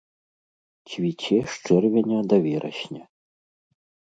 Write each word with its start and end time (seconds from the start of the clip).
Цвіце 0.93 1.37
з 1.55 1.75
чэрвеня 1.75 2.19
да 2.33 2.37
верасня. 2.47 3.03